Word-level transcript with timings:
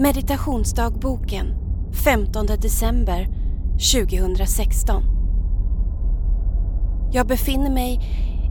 Meditationsdagboken 0.00 1.54
15 2.04 2.46
december 2.46 3.28
2016. 3.92 5.02
Jag 7.12 7.26
befinner 7.26 7.70
mig 7.70 8.00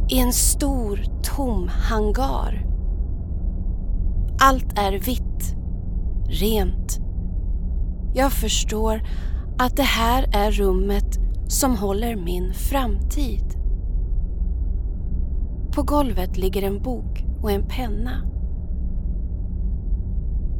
i 0.10 0.20
en 0.20 0.34
stor 0.34 1.00
tom 1.24 1.68
hangar. 1.68 2.66
Allt 4.40 4.78
är 4.78 4.92
vitt, 4.92 5.56
rent. 6.30 7.00
Jag 8.14 8.32
förstår 8.32 9.02
att 9.60 9.76
det 9.76 9.84
här 9.84 10.30
är 10.34 10.52
rummet 10.52 11.18
som 11.48 11.76
håller 11.78 12.16
min 12.16 12.54
framtid. 12.54 13.46
På 15.76 15.84
golvet 15.84 16.38
ligger 16.38 16.64
en 16.64 16.84
bok 16.84 17.24
och 17.42 17.52
en 17.52 17.68
penna. 17.68 18.37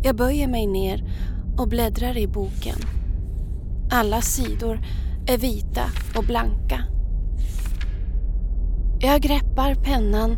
Jag 0.08 0.16
böjer 0.16 0.48
mig 0.48 0.68
ner 0.68 1.04
och 1.58 1.68
bläddrar 1.68 2.18
i 2.18 2.28
boken. 2.28 2.76
Alla 3.92 4.22
sidor 4.22 4.80
är 5.28 5.38
vita 5.38 5.84
och 6.18 6.24
blanka. 6.24 6.84
Jag 9.00 9.22
greppar 9.22 9.76
pennan 9.76 10.38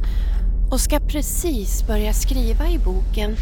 och 0.72 0.80
ska 0.80 1.00
precis 1.00 1.88
börja 1.88 2.14
skriva 2.14 2.70
i 2.70 2.80
boken 2.80 3.36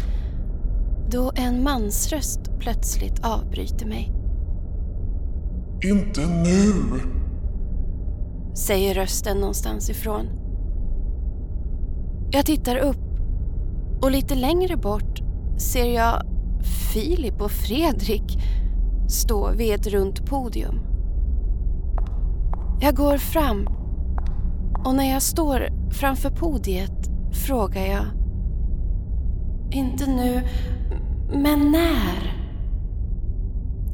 då 1.10 1.32
en 1.36 1.62
mansröst 1.62 2.40
plötsligt 2.58 3.24
avbryter 3.24 3.86
mig. 3.86 4.12
Inte 5.84 6.20
nu! 6.26 6.72
Säger 8.54 8.94
rösten 8.94 9.40
någonstans 9.40 9.90
ifrån. 9.90 10.26
Jag 12.30 12.46
tittar 12.46 12.76
upp 12.76 13.04
och 14.02 14.10
lite 14.10 14.34
längre 14.34 14.76
bort 14.76 15.27
ser 15.58 15.94
jag 15.94 16.22
Filip 16.92 17.40
och 17.40 17.50
Fredrik 17.50 18.38
stå 19.08 19.50
vid 19.50 19.74
ett 19.74 19.86
runt 19.86 20.26
podium. 20.26 20.80
Jag 22.80 22.96
går 22.96 23.18
fram 23.18 23.68
och 24.84 24.94
när 24.94 25.10
jag 25.12 25.22
står 25.22 25.68
framför 25.90 26.30
podiet 26.30 27.08
frågar 27.32 27.86
jag 27.86 28.04
Inte 29.70 30.06
nu, 30.06 30.42
men 31.32 31.70
när? 31.70 32.34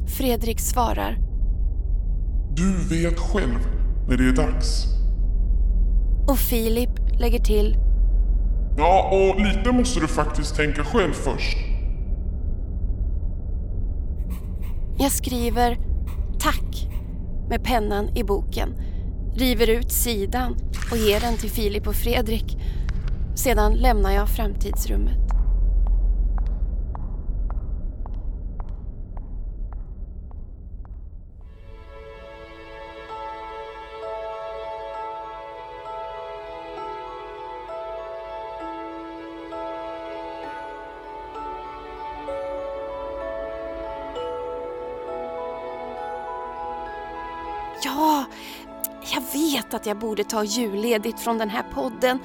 Fredrik 0.07 0.59
svarar 0.59 1.17
Du 2.55 2.95
vet 2.95 3.19
själv 3.19 3.59
när 4.07 4.17
det 4.17 4.29
är 4.29 4.35
dags. 4.35 4.85
Och 6.27 6.37
Filip 6.37 7.19
lägger 7.19 7.39
till 7.39 7.77
Ja, 8.77 9.09
och 9.11 9.41
lite 9.41 9.71
måste 9.71 9.99
du 9.99 10.07
faktiskt 10.07 10.55
tänka 10.55 10.83
själv 10.83 11.13
först. 11.13 11.57
Jag 14.99 15.11
skriver 15.11 15.77
tack 16.39 16.87
med 17.49 17.63
pennan 17.63 18.17
i 18.17 18.23
boken, 18.23 18.69
river 19.35 19.69
ut 19.69 19.91
sidan 19.91 20.55
och 20.91 20.97
ger 20.97 21.19
den 21.19 21.37
till 21.37 21.49
Filip 21.49 21.87
och 21.87 21.95
Fredrik. 21.95 22.57
Sedan 23.35 23.73
lämnar 23.73 24.11
jag 24.11 24.29
framtidsrummet. 24.29 25.34
Vet 49.35 49.73
att 49.73 49.85
jag 49.85 49.97
borde 49.97 50.23
ta 50.23 50.43
julledigt 50.43 51.19
från 51.19 51.37
den 51.37 51.49
här 51.49 51.63
podden. 51.73 52.19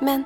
Men... 0.00 0.24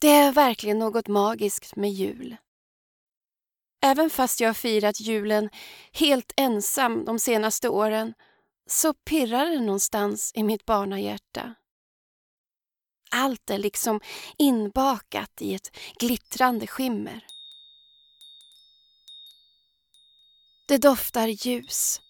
Det 0.00 0.08
är 0.08 0.32
verkligen 0.32 0.78
något 0.78 1.08
magiskt 1.08 1.76
med 1.76 1.90
jul. 1.90 2.36
Även 3.82 4.10
fast 4.10 4.40
jag 4.40 4.48
har 4.48 4.54
firat 4.54 5.00
julen 5.00 5.50
helt 5.92 6.32
ensam 6.36 7.04
de 7.04 7.18
senaste 7.18 7.68
åren 7.68 8.14
så 8.66 8.94
pirrar 8.94 9.46
det 9.46 9.60
någonstans 9.60 10.32
i 10.34 10.42
mitt 10.42 10.64
barnahjärta. 10.64 11.54
Allt 13.10 13.50
är 13.50 13.58
liksom 13.58 14.00
inbakat 14.38 15.42
i 15.42 15.54
ett 15.54 15.76
glittrande 15.98 16.66
skimmer. 16.66 17.26
Det 20.68 20.78
doftar 20.78 21.28
ljus, 21.28 22.00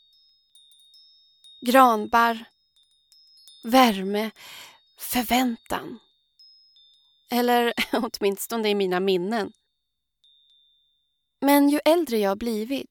granbarr, 1.67 2.45
värme, 3.65 4.31
förväntan. 4.99 5.99
Eller 7.31 7.73
åtminstone 7.93 8.69
i 8.69 8.75
mina 8.75 9.01
minnen. 9.01 9.53
Men 11.41 11.69
ju 11.69 11.81
äldre 11.85 12.19
jag 12.19 12.39
blivit, 12.39 12.91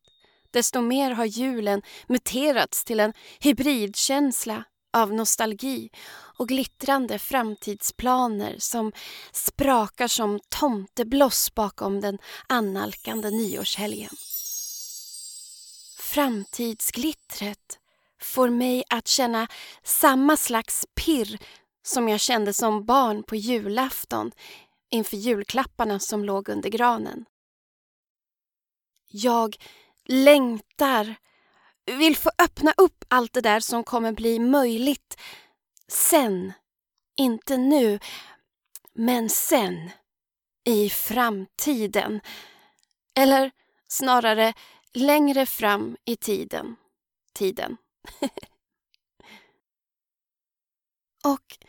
desto 0.51 0.81
mer 0.81 1.11
har 1.11 1.25
julen 1.25 1.81
muterats 2.07 2.83
till 2.83 2.99
en 2.99 3.13
hybridkänsla 3.39 4.63
av 4.93 5.13
nostalgi 5.13 5.89
och 6.37 6.47
glittrande 6.47 7.19
framtidsplaner 7.19 8.55
som 8.59 8.91
sprakar 9.31 10.07
som 10.07 10.39
tomtebloss 10.49 11.53
bakom 11.55 12.01
den 12.01 12.17
annalkande 12.47 13.29
nyårshelgen. 13.29 14.09
Framtidsglittret 15.99 17.79
får 18.21 18.49
mig 18.49 18.83
att 18.89 19.07
känna 19.07 19.47
samma 19.83 20.37
slags 20.37 20.85
pirr 20.95 21.39
som 21.87 22.09
jag 22.09 22.19
kände 22.19 22.53
som 22.53 22.85
barn 22.85 23.23
på 23.23 23.35
julafton 23.35 24.31
inför 24.89 25.17
julklapparna 25.17 25.99
som 25.99 26.25
låg 26.25 26.49
under 26.49 26.69
granen. 26.69 27.25
Jag 29.07 29.55
längtar, 30.05 31.15
vill 31.85 32.17
få 32.17 32.31
öppna 32.37 32.73
upp 32.77 33.05
allt 33.07 33.33
det 33.33 33.41
där 33.41 33.59
som 33.59 33.83
kommer 33.83 34.11
bli 34.11 34.39
möjligt 34.39 35.17
sen. 35.87 36.53
Inte 37.15 37.57
nu, 37.57 37.99
men 38.93 39.29
sen. 39.29 39.89
I 40.63 40.89
framtiden. 40.89 42.21
Eller 43.15 43.51
snarare 43.87 44.53
längre 44.93 45.45
fram 45.45 45.97
i 46.05 46.15
tiden. 46.15 46.75
Tiden. 47.33 47.77
Och 51.23 51.66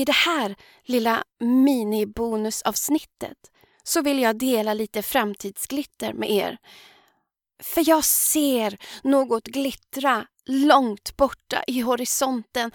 i 0.00 0.04
det 0.04 0.12
här 0.12 0.56
lilla 0.84 1.24
minibonusavsnittet 1.40 3.38
så 3.82 4.02
vill 4.02 4.18
jag 4.18 4.38
dela 4.38 4.74
lite 4.74 5.02
framtidsglitter 5.02 6.12
med 6.12 6.30
er. 6.30 6.58
För 7.62 7.88
jag 7.88 8.04
ser 8.04 8.78
något 9.02 9.44
glittra 9.44 10.26
långt 10.46 11.16
borta 11.16 11.64
i 11.66 11.80
horisonten 11.80 12.70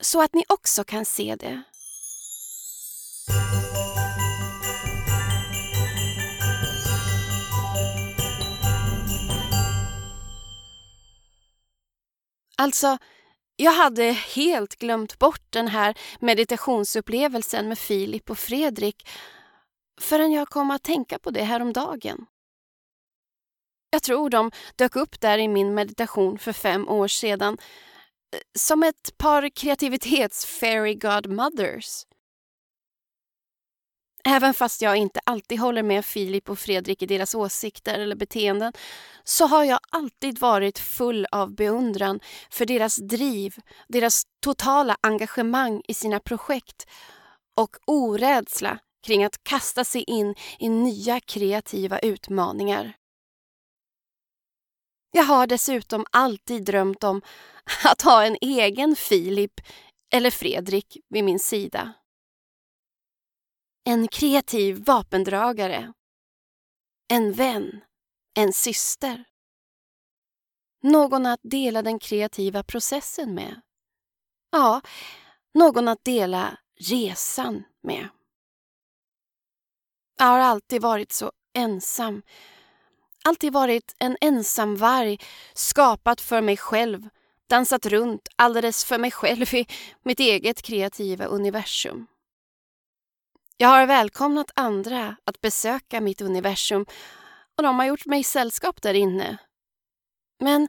så 0.00 0.22
att 0.22 0.34
ni 0.34 0.44
också 0.48 0.84
kan 0.84 1.04
se 1.04 1.36
det. 1.36 1.62
Alltså, 12.56 12.98
jag 13.56 13.72
hade 13.72 14.04
helt 14.12 14.76
glömt 14.76 15.18
bort 15.18 15.46
den 15.50 15.68
här 15.68 15.98
meditationsupplevelsen 16.20 17.68
med 17.68 17.78
Filip 17.78 18.30
och 18.30 18.38
Fredrik 18.38 19.08
förrän 20.00 20.32
jag 20.32 20.48
kom 20.48 20.70
att 20.70 20.82
tänka 20.82 21.18
på 21.18 21.30
det 21.30 21.42
häromdagen. 21.42 22.26
Jag 23.90 24.02
tror 24.02 24.30
de 24.30 24.50
dök 24.76 24.96
upp 24.96 25.20
där 25.20 25.38
i 25.38 25.48
min 25.48 25.74
meditation 25.74 26.38
för 26.38 26.52
fem 26.52 26.88
år 26.88 27.08
sedan 27.08 27.58
eh, 28.34 28.40
som 28.58 28.82
ett 28.82 29.16
par 29.16 29.42
kreativitets-fairy 29.42 30.94
godmothers. 30.94 32.04
Även 34.24 34.54
fast 34.54 34.82
jag 34.82 34.96
inte 34.96 35.20
alltid 35.24 35.58
håller 35.60 35.82
med 35.82 36.04
Filip 36.04 36.50
och 36.50 36.58
Fredrik 36.58 37.02
i 37.02 37.06
deras 37.06 37.34
åsikter 37.34 37.98
eller 37.98 38.16
beteenden 38.16 38.72
så 39.24 39.46
har 39.46 39.64
jag 39.64 39.80
alltid 39.90 40.38
varit 40.38 40.78
full 40.78 41.26
av 41.32 41.54
beundran 41.54 42.20
för 42.50 42.66
deras 42.66 42.96
driv, 42.96 43.54
deras 43.88 44.22
totala 44.44 44.96
engagemang 45.00 45.82
i 45.88 45.94
sina 45.94 46.20
projekt 46.20 46.86
och 47.56 47.76
orädsla 47.86 48.78
kring 49.06 49.24
att 49.24 49.44
kasta 49.44 49.84
sig 49.84 50.02
in 50.02 50.34
i 50.58 50.68
nya 50.68 51.20
kreativa 51.20 51.98
utmaningar. 51.98 52.92
Jag 55.12 55.24
har 55.24 55.46
dessutom 55.46 56.06
alltid 56.10 56.64
drömt 56.64 57.04
om 57.04 57.22
att 57.84 58.02
ha 58.02 58.24
en 58.24 58.36
egen 58.40 58.96
Filip 58.96 59.60
eller 60.14 60.30
Fredrik 60.30 60.96
vid 61.08 61.24
min 61.24 61.38
sida. 61.38 61.92
En 63.84 64.08
kreativ 64.08 64.84
vapendragare. 64.84 65.92
En 67.08 67.32
vän. 67.32 67.80
En 68.34 68.52
syster. 68.52 69.24
Någon 70.82 71.26
att 71.26 71.40
dela 71.42 71.82
den 71.82 71.98
kreativa 71.98 72.62
processen 72.62 73.34
med. 73.34 73.60
Ja, 74.50 74.80
någon 75.54 75.88
att 75.88 76.04
dela 76.04 76.58
resan 76.80 77.64
med. 77.82 78.08
Jag 80.18 80.26
har 80.26 80.38
alltid 80.38 80.82
varit 80.82 81.12
så 81.12 81.32
ensam. 81.54 82.22
Alltid 83.24 83.52
varit 83.52 83.94
en 83.98 84.16
ensamvarg, 84.20 85.18
skapat 85.54 86.20
för 86.20 86.40
mig 86.40 86.56
själv, 86.56 87.08
dansat 87.46 87.86
runt 87.86 88.28
alldeles 88.36 88.84
för 88.84 88.98
mig 88.98 89.10
själv 89.10 89.54
i 89.54 89.66
mitt 90.02 90.20
eget 90.20 90.62
kreativa 90.62 91.24
universum. 91.24 92.06
Jag 93.56 93.68
har 93.68 93.86
välkomnat 93.86 94.50
andra 94.56 95.16
att 95.24 95.40
besöka 95.40 96.00
mitt 96.00 96.20
universum 96.20 96.86
och 97.56 97.62
de 97.62 97.78
har 97.78 97.86
gjort 97.86 98.06
mig 98.06 98.24
sällskap 98.24 98.82
där 98.82 98.94
inne. 98.94 99.38
Men 100.40 100.68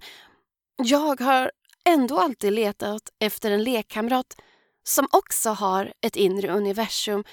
jag 0.76 1.22
har 1.22 1.52
ändå 1.86 2.20
alltid 2.20 2.54
letat 2.54 3.10
efter 3.20 3.52
en 3.52 3.64
lekkamrat 3.64 4.42
som 4.84 5.08
också 5.12 5.50
har 5.50 5.94
ett 6.02 6.16
inre 6.16 6.52
universum 6.52 7.24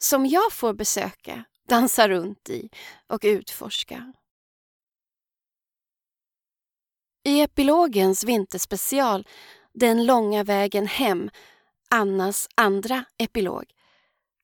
som 0.00 0.26
jag 0.26 0.52
får 0.52 0.74
besöka, 0.74 1.44
dansa 1.68 2.08
runt 2.08 2.50
i 2.50 2.70
och 3.08 3.20
utforska. 3.22 4.12
I 7.24 7.40
epilogens 7.40 8.24
vinterspecial 8.24 9.26
Den 9.72 10.06
långa 10.06 10.44
vägen 10.44 10.86
hem, 10.86 11.30
Annas 11.90 12.48
andra 12.54 13.04
epilog, 13.18 13.64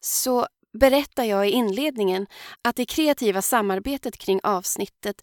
så 0.05 0.47
berättar 0.79 1.25
jag 1.25 1.49
i 1.49 1.51
inledningen 1.51 2.27
att 2.63 2.77
det 2.77 2.87
kreativa 2.87 3.43
samarbetet 3.43 4.19
kring 4.19 4.41
avsnittet 4.43 5.23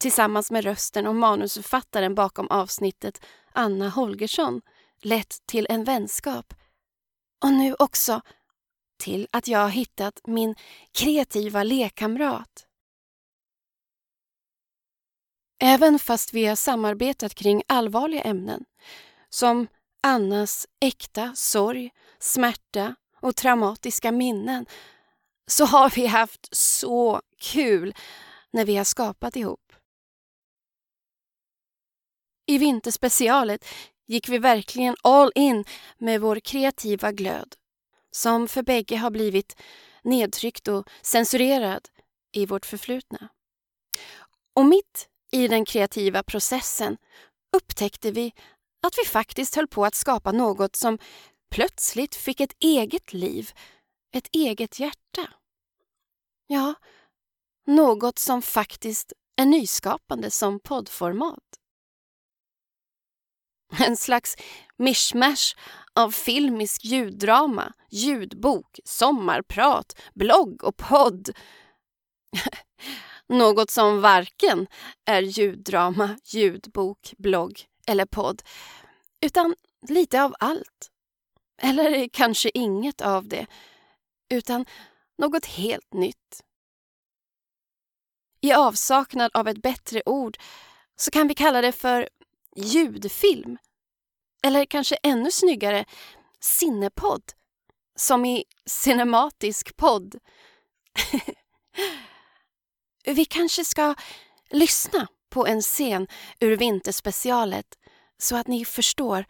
tillsammans 0.00 0.50
med 0.50 0.64
rösten 0.64 1.06
och 1.06 1.14
manusförfattaren 1.14 2.14
bakom 2.14 2.48
avsnittet, 2.48 3.24
Anna 3.52 3.88
Holgersson, 3.88 4.60
lett 5.02 5.46
till 5.46 5.66
en 5.70 5.84
vänskap. 5.84 6.54
Och 7.44 7.52
nu 7.52 7.74
också 7.78 8.20
till 8.98 9.28
att 9.30 9.48
jag 9.48 9.58
har 9.58 9.68
hittat 9.68 10.20
min 10.26 10.54
kreativa 10.92 11.62
lekkamrat. 11.62 12.66
Även 15.60 15.98
fast 15.98 16.34
vi 16.34 16.46
har 16.46 16.56
samarbetat 16.56 17.34
kring 17.34 17.62
allvarliga 17.66 18.22
ämnen 18.22 18.64
som 19.28 19.66
Annas 20.02 20.66
äkta 20.80 21.32
sorg, 21.34 21.90
smärta 22.18 22.94
och 23.20 23.36
traumatiska 23.36 24.12
minnen 24.12 24.66
så 25.46 25.64
har 25.64 25.90
vi 25.90 26.06
haft 26.06 26.48
så 26.56 27.22
kul 27.38 27.94
när 28.50 28.64
vi 28.64 28.76
har 28.76 28.84
skapat 28.84 29.36
ihop. 29.36 29.72
I 32.46 32.58
vinterspecialet 32.58 33.64
gick 34.06 34.28
vi 34.28 34.38
verkligen 34.38 34.96
all 35.02 35.32
in 35.34 35.64
med 35.98 36.20
vår 36.20 36.40
kreativa 36.40 37.12
glöd 37.12 37.54
som 38.10 38.48
för 38.48 38.62
bägge 38.62 38.96
har 38.96 39.10
blivit 39.10 39.60
nedtryckt 40.02 40.68
och 40.68 40.88
censurerad 41.02 41.88
i 42.32 42.46
vårt 42.46 42.66
förflutna. 42.66 43.28
Och 44.54 44.64
mitt 44.64 45.08
i 45.32 45.48
den 45.48 45.64
kreativa 45.64 46.22
processen 46.22 46.96
upptäckte 47.56 48.10
vi 48.10 48.32
att 48.86 48.94
vi 49.02 49.08
faktiskt 49.08 49.54
höll 49.54 49.68
på 49.68 49.84
att 49.84 49.94
skapa 49.94 50.32
något 50.32 50.76
som 50.76 50.98
plötsligt 51.50 52.14
fick 52.14 52.40
ett 52.40 52.56
eget 52.60 53.12
liv, 53.12 53.50
ett 54.12 54.28
eget 54.32 54.80
hjärta. 54.80 55.28
Ja, 56.46 56.74
något 57.66 58.18
som 58.18 58.42
faktiskt 58.42 59.12
är 59.36 59.46
nyskapande 59.46 60.30
som 60.30 60.60
poddformat. 60.60 61.42
En 63.78 63.96
slags 63.96 64.36
mishmash 64.76 65.54
av 65.94 66.10
filmisk 66.10 66.84
ljuddrama, 66.84 67.72
ljudbok, 67.90 68.80
sommarprat, 68.84 70.00
blogg 70.14 70.64
och 70.64 70.76
podd. 70.76 71.30
Något 73.28 73.70
som 73.70 74.00
varken 74.00 74.66
är 75.04 75.22
ljuddrama, 75.22 76.18
ljudbok, 76.24 77.14
blogg 77.18 77.64
eller 77.86 78.06
podd, 78.06 78.42
utan 79.20 79.54
lite 79.88 80.22
av 80.22 80.34
allt. 80.38 80.90
Eller 81.62 82.08
kanske 82.08 82.50
inget 82.54 83.00
av 83.00 83.28
det, 83.28 83.46
utan 84.28 84.66
något 85.18 85.46
helt 85.46 85.94
nytt. 85.94 86.42
I 88.40 88.52
avsaknad 88.52 89.30
av 89.34 89.48
ett 89.48 89.62
bättre 89.62 90.02
ord 90.06 90.38
så 90.96 91.10
kan 91.10 91.28
vi 91.28 91.34
kalla 91.34 91.60
det 91.60 91.72
för 91.72 92.08
ljudfilm. 92.56 93.58
Eller 94.42 94.64
kanske 94.64 94.96
ännu 95.02 95.30
snyggare, 95.30 95.84
sinnepodd. 96.40 97.22
Som 97.96 98.24
i 98.24 98.44
cinematisk 98.66 99.76
podd. 99.76 100.18
vi 103.04 103.24
kanske 103.24 103.64
ska 103.64 103.94
lyssna 104.50 105.08
på 105.28 105.46
en 105.46 105.62
scen 105.62 106.06
ur 106.40 106.56
vinterspecialet 106.56 107.78
så 108.18 108.36
att 108.36 108.46
ni 108.46 108.64
förstår 108.64 109.24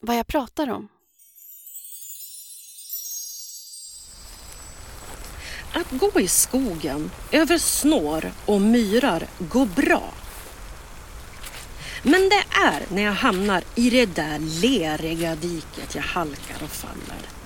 vad 0.00 0.16
jag 0.16 0.26
pratar 0.26 0.70
om. 0.70 0.88
Att 5.72 5.90
gå 5.90 6.20
i 6.20 6.28
skogen 6.28 7.10
över 7.30 7.58
snår 7.58 8.32
och 8.46 8.60
myrar 8.60 9.26
går 9.38 9.66
bra. 9.66 10.12
Men 12.02 12.28
det 12.28 12.44
är 12.50 12.82
när 12.94 13.02
jag 13.02 13.12
hamnar 13.12 13.62
i 13.74 13.90
det 13.90 14.06
där 14.06 14.38
leriga 14.38 15.34
diket 15.34 15.94
jag 15.94 16.02
halkar 16.02 16.56
och 16.62 16.70
faller. 16.70 17.38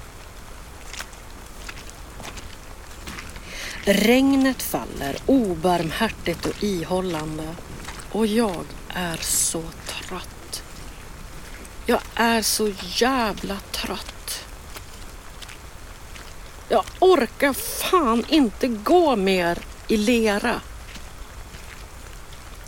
Regnet 3.85 4.63
faller 4.63 5.17
obarmhärtigt 5.27 6.47
och 6.47 6.63
ihållande 6.63 7.55
och 8.13 8.27
jag 8.27 8.65
är 8.89 9.17
så 9.17 9.63
trött. 9.87 10.63
Jag 11.87 12.01
är 12.15 12.43
så 12.43 12.73
jävla 12.97 13.57
trött. 13.71 14.22
Jag 16.73 16.85
orkar 16.99 17.53
fan 17.53 18.25
inte 18.29 18.69
gå 18.69 19.17
mer 19.17 19.59
i 19.89 19.97
lera. 19.97 20.61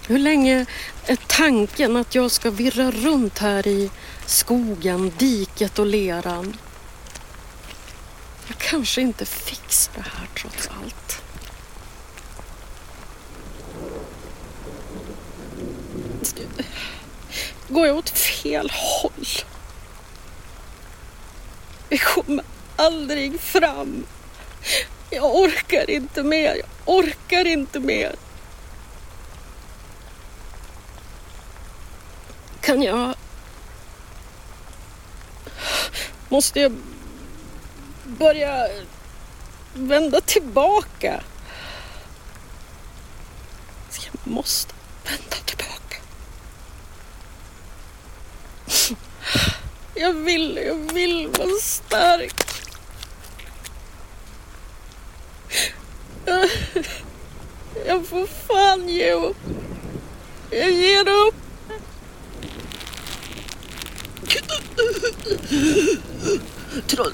Hur 0.07 0.19
länge 0.19 0.67
är 1.07 1.17
tanken 1.27 1.97
att 1.97 2.15
jag 2.15 2.31
ska 2.31 2.51
virra 2.51 2.91
runt 2.91 3.39
här 3.39 3.67
i 3.67 3.91
skogen, 4.27 5.13
diket 5.19 5.79
och 5.79 5.87
leran? 5.87 6.57
Jag 8.47 8.59
kanske 8.59 9.01
inte 9.01 9.25
fixar 9.25 9.93
det 9.95 10.11
här 10.19 10.29
trots 10.37 10.69
allt. 10.69 11.23
Går 17.69 17.87
jag 17.87 17.97
åt 17.97 18.11
fel 18.11 18.71
håll? 18.73 19.27
Vi 21.89 21.99
kommer 21.99 22.45
aldrig 22.77 23.41
fram. 23.41 24.07
Jag 25.11 25.35
orkar 25.35 25.91
inte 25.91 26.23
mer. 26.23 26.55
Jag 26.57 26.67
orkar 26.97 27.45
inte 27.45 27.81
mer. 27.81 28.15
Kan 32.61 32.83
jag... 32.83 33.15
Måste 36.29 36.61
jag 36.61 36.77
börja 38.05 38.69
vända 39.75 40.21
tillbaka? 40.21 41.23
Jag 44.05 44.33
måste 44.33 44.75
vända 45.05 45.37
tillbaka. 45.45 45.97
Jag 49.95 50.13
vill, 50.13 50.61
jag 50.67 50.93
vill 50.93 51.29
vara 51.29 51.59
stark. 51.61 52.44
Jag 57.95 58.07
får 58.07 58.27
fan 58.27 58.89
ge 58.89 59.13
upp. 59.13 59.37
Jag 60.51 60.71
ger 60.71 61.09
upp. 61.09 61.35
Tro 66.87 67.05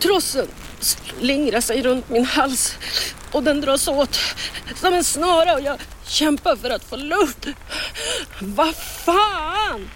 Trossen 0.00 0.48
slingrar 0.80 1.60
sig 1.60 1.82
runt 1.82 2.08
min 2.08 2.24
hals 2.24 2.76
och 3.32 3.42
den 3.42 3.60
dras 3.60 3.88
åt 3.88 4.18
som 4.80 4.94
en 4.94 5.04
snara 5.04 5.54
och 5.54 5.60
jag 5.60 5.78
kämpar 6.06 6.56
för 6.56 6.70
att 6.70 6.84
få 6.84 6.96
luft. 6.96 7.46
Vad 8.40 8.74
fan! 8.76 9.90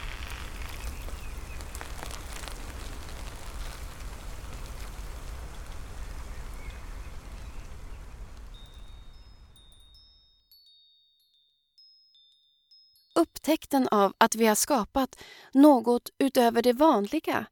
Upptäckten 13.50 13.88
av 13.88 14.12
att 14.18 14.34
vi 14.34 14.46
har 14.46 14.54
skapat 14.54 15.22
något 15.52 16.10
utöver 16.18 16.62
det 16.62 16.72
vanliga 16.72 17.46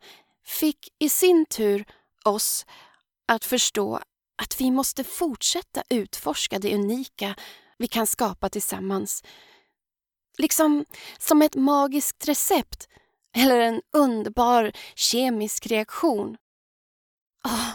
fick 0.45 0.89
i 0.99 1.09
sin 1.09 1.47
tur 1.47 1.85
oss 2.25 2.67
att 3.29 3.45
förstå 3.45 4.01
att 4.43 4.61
vi 4.61 4.71
måste 4.71 5.05
fortsätta 5.05 5.83
utforska 5.91 6.59
det 6.59 6.75
unika 6.75 7.35
vi 7.79 7.89
kan 7.89 8.07
skapa 8.07 8.49
tillsammans. 8.49 9.25
Liksom 10.37 10.85
som 11.19 11.43
ett 11.43 11.55
magiskt 11.55 12.29
recept 12.29 12.89
eller 13.37 13.61
en 13.61 13.83
underbar 13.93 14.73
kemisk 14.95 15.67
reaktion. 15.67 16.37
Oh, 17.45 17.71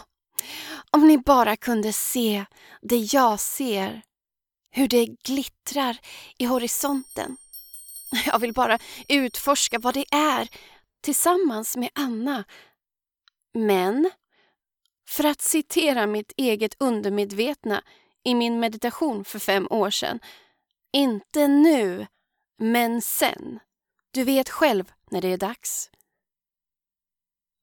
om 0.90 1.08
ni 1.08 1.18
bara 1.18 1.56
kunde 1.56 1.92
se 1.92 2.44
det 2.82 3.14
jag 3.14 3.40
ser, 3.40 4.02
hur 4.70 4.88
det 4.88 5.06
glittrar 5.06 5.98
i 6.38 6.44
horisonten. 6.44 7.36
Jag 8.26 8.38
vill 8.38 8.52
bara 8.52 8.78
utforska 9.08 9.78
vad 9.78 9.94
det 9.94 10.14
är 10.14 10.48
tillsammans 11.02 11.76
med 11.76 11.90
Anna. 11.94 12.44
Men, 13.54 14.10
för 15.08 15.24
att 15.24 15.40
citera 15.40 16.06
mitt 16.06 16.32
eget 16.36 16.76
undermedvetna 16.78 17.82
i 18.24 18.34
min 18.34 18.60
meditation 18.60 19.24
för 19.24 19.38
fem 19.38 19.68
år 19.70 19.90
sedan. 19.90 20.20
Inte 20.92 21.48
nu, 21.48 22.06
men 22.58 23.02
sen. 23.02 23.60
Du 24.10 24.24
vet 24.24 24.50
själv 24.50 24.92
när 25.10 25.20
det 25.20 25.28
är 25.28 25.38
dags. 25.38 25.90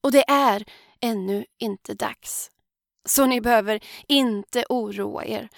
Och 0.02 0.12
det 0.12 0.30
är 0.30 0.64
ännu 1.00 1.44
inte 1.58 1.94
dags. 1.94 2.50
Så 3.08 3.26
ni 3.26 3.40
behöver 3.40 3.80
inte 4.08 4.64
oroa 4.68 5.24
er. 5.24 5.48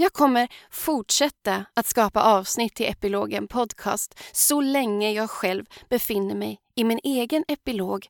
Jag 0.00 0.12
kommer 0.12 0.48
fortsätta 0.70 1.64
att 1.74 1.86
skapa 1.86 2.22
avsnitt 2.22 2.74
till 2.74 2.86
Epilogen 2.86 3.48
Podcast 3.48 4.20
så 4.32 4.60
länge 4.60 5.12
jag 5.12 5.30
själv 5.30 5.64
befinner 5.88 6.34
mig 6.34 6.60
i 6.74 6.84
min 6.84 7.00
egen 7.04 7.44
epilog 7.48 8.06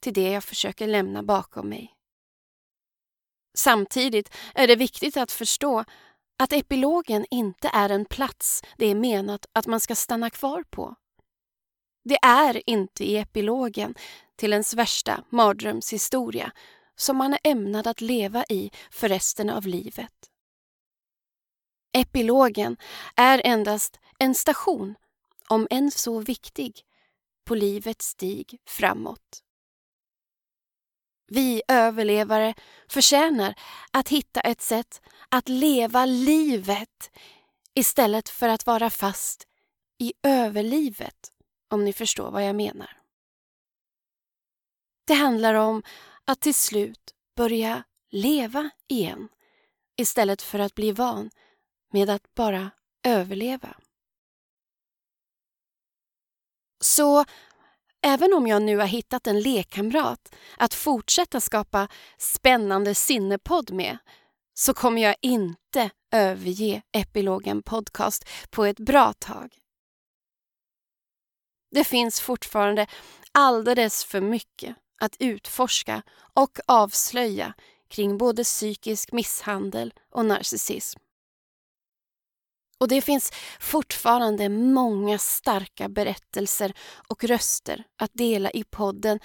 till 0.00 0.12
det 0.12 0.30
jag 0.30 0.44
försöker 0.44 0.86
lämna 0.86 1.22
bakom 1.22 1.68
mig. 1.68 1.94
Samtidigt 3.54 4.34
är 4.54 4.66
det 4.66 4.76
viktigt 4.76 5.16
att 5.16 5.32
förstå 5.32 5.84
att 6.38 6.52
epilogen 6.52 7.26
inte 7.30 7.70
är 7.72 7.88
en 7.88 8.04
plats 8.04 8.62
det 8.76 8.86
är 8.86 8.94
menat 8.94 9.46
att 9.52 9.66
man 9.66 9.80
ska 9.80 9.94
stanna 9.94 10.30
kvar 10.30 10.64
på. 10.70 10.94
Det 12.04 12.18
är 12.22 12.70
inte 12.70 13.04
i 13.04 13.16
epilogen 13.16 13.94
till 14.36 14.52
ens 14.52 14.74
värsta 14.74 15.24
mardrömshistoria 15.30 16.52
som 16.96 17.16
man 17.16 17.32
är 17.32 17.40
ämnad 17.44 17.86
att 17.86 18.00
leva 18.00 18.44
i 18.48 18.70
för 18.90 19.08
resten 19.08 19.50
av 19.50 19.66
livet. 19.66 20.28
Epilogen 21.98 22.76
är 23.16 23.42
endast 23.44 23.98
en 24.18 24.34
station, 24.34 24.94
om 25.48 25.66
än 25.70 25.90
så 25.90 26.20
viktig, 26.20 26.80
på 27.44 27.54
livets 27.54 28.06
stig 28.06 28.60
framåt. 28.66 29.42
Vi 31.26 31.62
överlevare 31.68 32.54
förtjänar 32.88 33.54
att 33.92 34.08
hitta 34.08 34.40
ett 34.40 34.60
sätt 34.60 35.02
att 35.28 35.48
leva 35.48 36.04
livet 36.04 37.10
istället 37.74 38.28
för 38.28 38.48
att 38.48 38.66
vara 38.66 38.90
fast 38.90 39.46
i 39.98 40.12
överlivet, 40.22 41.32
om 41.70 41.84
ni 41.84 41.92
förstår 41.92 42.30
vad 42.30 42.44
jag 42.44 42.56
menar. 42.56 42.96
Det 45.06 45.14
handlar 45.14 45.54
om 45.54 45.82
att 46.24 46.40
till 46.40 46.54
slut 46.54 47.14
börja 47.36 47.82
leva 48.10 48.70
igen 48.88 49.28
istället 49.96 50.42
för 50.42 50.58
att 50.58 50.74
bli 50.74 50.92
van 50.92 51.30
med 51.92 52.10
att 52.10 52.34
bara 52.34 52.70
överleva. 53.02 53.76
Så 56.80 57.24
även 58.02 58.34
om 58.34 58.46
jag 58.46 58.62
nu 58.62 58.76
har 58.76 58.86
hittat 58.86 59.26
en 59.26 59.40
lekkamrat 59.40 60.34
att 60.56 60.74
fortsätta 60.74 61.40
skapa 61.40 61.88
spännande 62.18 62.94
sinnepodd 62.94 63.70
med 63.70 63.98
så 64.54 64.74
kommer 64.74 65.02
jag 65.02 65.16
inte 65.20 65.90
överge 66.12 66.82
Epilogen 66.92 67.62
Podcast 67.62 68.28
på 68.50 68.64
ett 68.64 68.80
bra 68.80 69.12
tag. 69.12 69.58
Det 71.70 71.84
finns 71.84 72.20
fortfarande 72.20 72.86
alldeles 73.32 74.04
för 74.04 74.20
mycket 74.20 74.76
att 75.00 75.16
utforska 75.18 76.02
och 76.34 76.58
avslöja 76.66 77.54
kring 77.88 78.18
både 78.18 78.44
psykisk 78.44 79.12
misshandel 79.12 79.94
och 80.10 80.24
narcissism. 80.24 81.00
Och 82.78 82.88
det 82.88 83.00
finns 83.00 83.32
fortfarande 83.60 84.48
många 84.48 85.18
starka 85.18 85.88
berättelser 85.88 86.72
och 87.08 87.24
röster 87.24 87.84
att 87.96 88.10
dela 88.14 88.50
i 88.50 88.64
podden 88.64 89.20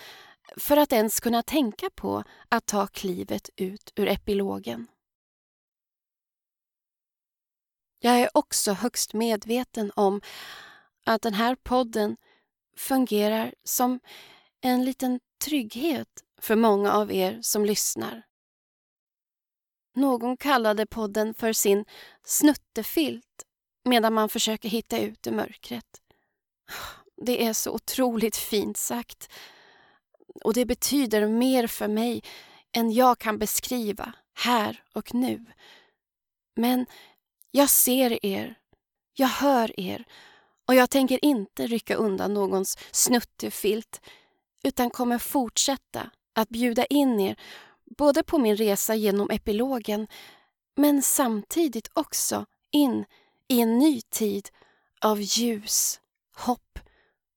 för 0.58 0.78
att 0.78 0.94
ens 0.94 1.20
kunna 1.20 1.44
tänka 1.44 1.90
på 1.96 2.24
att 2.50 2.66
ta 2.66 2.88
klivet 2.88 3.50
ut 3.56 3.94
ur 3.96 4.08
epilogen. 4.08 4.88
Jag 8.00 8.20
är 8.20 8.30
också 8.34 8.74
högst 8.74 9.14
medveten 9.14 9.92
om 9.96 10.22
att 11.06 11.22
den 11.22 11.34
här 11.34 11.56
podden 11.56 12.18
fungerar 12.78 13.54
som 13.64 14.00
en 14.62 14.86
liten 14.86 15.20
trygghet 15.46 16.08
för 16.42 16.56
många 16.56 16.94
av 16.94 17.12
er 17.12 17.40
som 17.42 17.66
lyssnar. 17.66 18.24
Någon 19.96 20.38
kallade 20.38 20.86
podden 20.86 21.34
för 21.34 21.54
sin 21.54 21.86
snuttefilt 22.24 23.44
medan 23.86 24.14
man 24.14 24.30
försöker 24.30 24.70
hitta 24.70 25.00
ut 25.00 25.28
ur 25.28 25.32
mörkret. 25.32 26.02
Det 27.18 27.46
är 27.46 27.54
så 27.54 27.72
otroligt 27.72 28.38
fint 28.38 28.78
sagt. 28.78 29.30
Och 30.44 30.54
det 30.54 30.66
betyder 30.66 31.28
mer 31.28 31.68
för 31.68 31.88
mig 31.88 32.24
än 32.72 32.92
jag 32.92 33.20
kan 33.20 33.38
beskriva 33.38 34.14
här 34.34 34.84
och 34.94 35.14
nu. 35.14 35.46
Men 36.56 36.86
jag 37.52 37.70
ser 37.70 38.26
er, 38.26 38.56
jag 39.14 39.28
hör 39.28 39.80
er 39.80 40.06
och 40.68 40.76
jag 40.76 40.90
tänker 40.90 41.26
inte 41.26 41.68
rycka 41.68 41.96
undan 41.96 42.34
någons 42.34 42.78
snuttefilt 42.92 44.02
utan 44.64 44.90
kommer 44.90 45.18
fortsätta 45.18 46.10
att 46.36 46.50
bjuda 46.50 46.86
in 46.86 47.20
er 47.20 47.40
både 47.98 48.24
på 48.24 48.38
min 48.38 48.56
resa 48.56 48.96
genom 48.96 49.30
epilogen 49.30 50.08
men 50.76 51.02
samtidigt 51.02 51.90
också 51.94 52.46
in 52.72 53.06
i 53.48 53.62
en 53.62 53.80
ny 53.80 54.02
tid 54.02 54.50
av 55.02 55.22
ljus, 55.22 56.02
hopp 56.36 56.80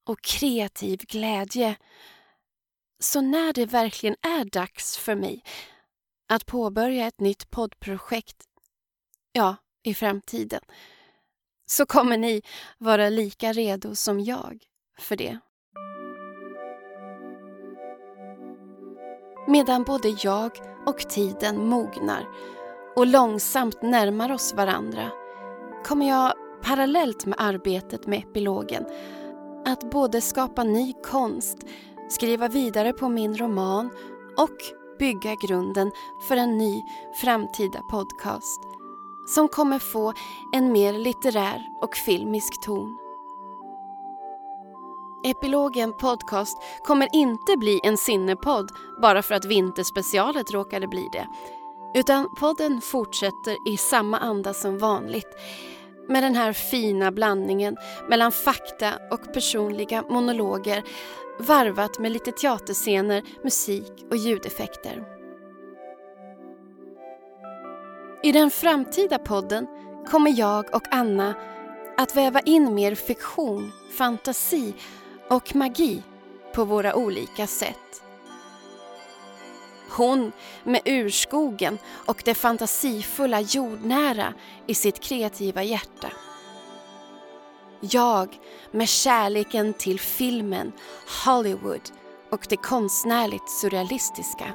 och 0.05 0.23
kreativ 0.23 0.99
glädje. 0.99 1.77
Så 2.99 3.21
när 3.21 3.53
det 3.53 3.67
verkligen 3.67 4.17
är 4.23 4.45
dags 4.45 4.97
för 4.97 5.15
mig 5.15 5.43
att 6.29 6.47
påbörja 6.47 7.07
ett 7.07 7.21
nytt 7.21 7.51
poddprojekt, 7.51 8.45
ja, 9.33 9.57
i 9.83 9.95
framtiden, 9.95 10.61
så 11.67 11.87
kommer 11.87 12.17
ni 12.17 12.43
vara 12.79 13.09
lika 13.09 13.53
redo 13.53 13.95
som 13.95 14.21
jag 14.21 14.65
för 14.99 15.17
det. 15.17 15.39
Medan 19.47 19.83
både 19.85 20.09
jag 20.09 20.50
och 20.87 20.99
tiden 20.99 21.69
mognar 21.69 22.29
och 22.97 23.07
långsamt 23.07 23.83
närmar 23.83 24.33
oss 24.33 24.55
varandra 24.55 25.11
kommer 25.85 26.09
jag 26.09 26.33
parallellt 26.62 27.26
med 27.26 27.37
arbetet 27.38 28.07
med 28.07 28.19
epilogen 28.19 28.85
att 29.67 29.91
både 29.91 30.21
skapa 30.21 30.65
ny 30.65 30.93
konst, 31.05 31.59
skriva 32.09 32.49
vidare 32.49 32.93
på 32.93 33.09
min 33.09 33.37
roman 33.37 33.91
och 34.37 34.57
bygga 34.99 35.35
grunden 35.47 35.91
för 36.29 36.37
en 36.37 36.59
ny 36.59 36.83
framtida 37.21 37.81
podcast 37.91 38.61
som 39.26 39.49
kommer 39.49 39.79
få 39.79 40.12
en 40.53 40.73
mer 40.73 40.93
litterär 40.93 41.62
och 41.83 41.97
filmisk 41.97 42.62
ton. 42.65 43.06
Epilogen 45.25 45.92
podcast 45.92 46.56
kommer 46.85 47.08
inte 47.12 47.56
bli 47.56 47.80
en 47.82 47.96
sinnepodd 47.96 48.70
bara 49.02 49.23
för 49.23 49.35
att 49.35 49.44
vinterspecialet 49.44 50.52
råkade 50.52 50.88
bli 50.88 51.08
det 51.12 51.26
Utan 51.94 52.35
podden 52.40 52.80
fortsätter 52.80 53.68
i 53.68 53.76
samma 53.76 54.18
anda 54.18 54.54
som 54.54 54.78
vanligt 54.78 55.28
med 56.08 56.23
den 56.23 56.35
här 56.35 56.52
fina 56.52 57.12
blandningen 57.12 57.76
mellan 58.08 58.32
fakta 58.32 58.92
och 59.11 59.32
personliga 59.35 60.04
monologer 60.08 60.82
varvat 61.38 61.99
med 61.99 62.12
lite 62.12 62.32
teaterscener, 62.32 63.23
musik 63.42 63.92
och 64.11 64.16
ljudeffekter. 64.16 65.04
I 68.23 68.32
den 68.32 68.50
framtida 68.50 69.18
podden 69.18 69.66
kommer 70.11 70.38
jag 70.38 70.75
och 70.75 70.82
Anna 70.90 71.35
att 71.96 72.16
väva 72.16 72.40
in 72.40 72.75
mer 72.75 72.94
fiktion, 72.94 73.73
fantasi 73.99 74.75
och 75.28 75.56
magi 75.56 76.02
på 76.54 76.64
våra 76.64 76.95
olika 76.95 77.47
sätt. 77.47 78.02
Hon 79.90 80.33
med 80.64 80.80
urskogen 80.85 81.78
och 82.06 82.23
det 82.25 82.35
fantasifulla 82.35 83.40
jordnära 83.40 84.35
i 84.66 84.75
sitt 84.75 85.00
kreativa 85.00 85.62
hjärta. 85.62 86.09
Jag 87.80 88.38
med 88.71 88.88
kärleken 88.88 89.75
till 89.75 90.00
filmen, 90.00 90.73
Hollywood 91.25 91.90
och 92.30 92.47
det 92.49 92.56
konstnärligt 92.56 93.50
surrealistiska. 93.50 94.54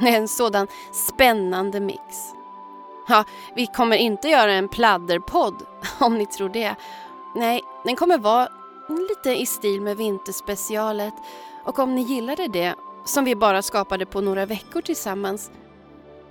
En 0.00 0.28
sådan 0.28 0.66
spännande 0.92 1.80
mix. 1.80 2.00
Ja, 3.08 3.24
vi 3.56 3.66
kommer 3.66 3.96
inte 3.96 4.28
göra 4.28 4.52
en 4.52 4.68
pladderpodd 4.68 5.66
om 6.00 6.18
ni 6.18 6.26
tror 6.26 6.48
det. 6.48 6.76
Nej, 7.34 7.62
den 7.84 7.96
kommer 7.96 8.18
vara 8.18 8.48
lite 8.88 9.30
i 9.40 9.46
stil 9.46 9.80
med 9.80 9.96
vinterspecialet 9.96 11.14
och 11.64 11.78
om 11.78 11.94
ni 11.94 12.02
gillade 12.02 12.48
det, 12.48 12.74
som 13.06 13.24
vi 13.24 13.36
bara 13.36 13.62
skapade 13.62 14.06
på 14.06 14.20
några 14.20 14.46
veckor 14.46 14.80
tillsammans, 14.80 15.50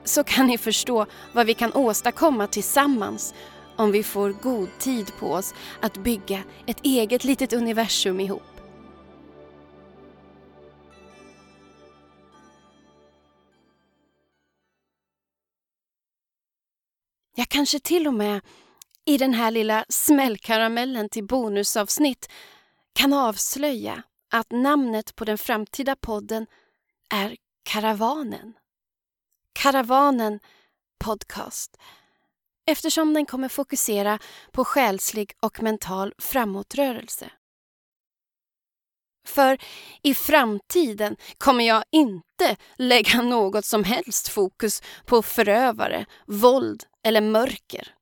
så 0.04 0.24
kan 0.24 0.48
ni 0.48 0.58
förstå 0.58 1.06
vad 1.34 1.46
vi 1.46 1.54
kan 1.54 1.74
åstadkomma 1.74 2.48
tillsammans 2.48 3.34
om 3.76 3.92
vi 3.92 4.04
får 4.04 4.30
god 4.30 4.70
tid 4.80 5.12
på 5.20 5.32
oss 5.32 5.54
att 5.82 5.98
bygga 5.98 6.44
ett 6.66 6.80
eget 6.86 7.24
litet 7.24 7.54
universum 7.54 8.20
ihop. 8.20 8.42
Jag 17.36 17.50
kanske 17.50 17.80
till 17.80 18.08
och 18.08 18.14
med 18.14 18.42
i 19.10 19.18
den 19.18 19.34
här 19.34 19.52
lilla 19.52 19.86
smällkaramellen 19.90 21.10
till 21.10 21.28
bonusavsnitt 21.28 22.30
kan 22.94 23.14
avslöja 23.14 24.04
att 24.32 24.52
namnet 24.52 25.16
på 25.16 25.26
den 25.26 25.38
framtida 25.38 25.96
podden 25.96 26.48
är 27.14 27.38
Karavanen. 27.64 28.54
Karavanen 29.54 30.40
Podcast 31.00 31.78
eftersom 32.66 33.14
den 33.14 33.26
kommer 33.26 33.50
fokusera 33.50 34.20
på 34.52 34.66
själslig 34.66 35.32
och 35.40 35.64
mental 35.64 36.14
framåtrörelse. 36.18 37.32
För 39.28 39.58
i 40.02 40.14
framtiden 40.14 41.16
kommer 41.38 41.64
jag 41.64 41.84
inte 41.92 42.58
lägga 42.76 43.22
något 43.22 43.66
som 43.66 43.84
helst 43.84 44.28
fokus 44.28 44.82
på 45.06 45.22
förövare, 45.22 46.06
våld 46.26 46.84
eller 47.04 47.22
mörker 47.22 47.99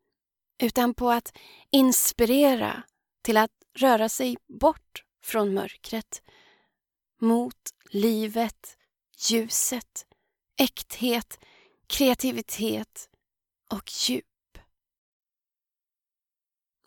utan 0.61 0.93
på 0.93 1.09
att 1.09 1.37
inspirera 1.71 2.83
till 3.21 3.37
att 3.37 3.51
röra 3.75 4.09
sig 4.09 4.37
bort 4.47 5.03
från 5.23 5.53
mörkret 5.53 6.21
mot 7.21 7.55
livet, 7.89 8.77
ljuset, 9.29 10.05
äkthet, 10.57 11.39
kreativitet 11.87 13.09
och 13.71 13.91
djup. 13.91 14.25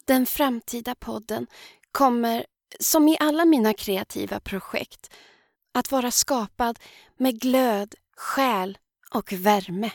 Den 0.05 0.27
framtida 0.27 0.95
podden 0.95 1.47
kommer, 1.93 2.47
som 2.81 3.09
i 3.09 3.17
alla 3.21 3.45
mina 3.45 3.75
kreativa 3.75 4.41
projekt, 4.41 5.11
att 5.73 5.93
vara 5.93 6.11
skapad 6.11 6.79
med 7.17 7.41
glöd, 7.41 7.95
själ 8.17 8.79
och 9.15 9.33
värme. 9.33 9.91